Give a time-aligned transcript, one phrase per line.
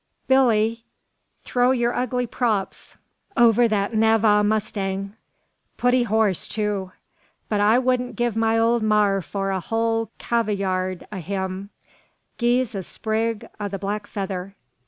[0.27, 0.83] Billee!
[1.43, 2.97] throw your ugly props
[3.37, 5.15] over that Navagh mustang.
[5.77, 6.91] Putty hoss too;
[7.49, 11.69] but I wudn't giv my old mar for a hul cavayard o' him.
[12.39, 14.55] Gi's a sprig o' the black feather."